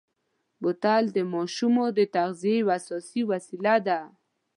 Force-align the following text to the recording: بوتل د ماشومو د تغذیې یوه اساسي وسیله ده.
بوتل 0.61 1.03
د 1.15 1.17
ماشومو 1.33 1.85
د 1.97 1.99
تغذیې 2.15 2.55
یوه 2.61 2.73
اساسي 2.79 3.21
وسیله 3.31 3.75
ده. 3.87 3.99